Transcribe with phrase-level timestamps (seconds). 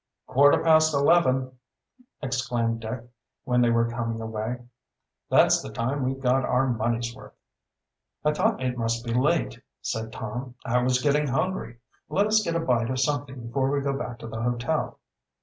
[0.25, 1.59] "Quarter past eleven!"
[2.23, 3.03] exclaimed Dick,
[3.43, 4.59] when they were coming away.
[5.29, 7.35] "That's the time we got our money's worth."
[8.25, 10.55] "I thought it must be late," said Tom.
[10.65, 11.77] "I was getting hungry.
[12.09, 14.97] Let us get a bite of something before we go back to the hotel."